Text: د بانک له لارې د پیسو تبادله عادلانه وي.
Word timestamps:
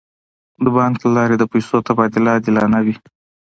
د 0.63 0.65
بانک 0.75 0.95
له 1.03 1.09
لارې 1.17 1.35
د 1.39 1.43
پیسو 1.51 1.77
تبادله 1.87 2.29
عادلانه 2.35 2.79
وي. 2.85 2.95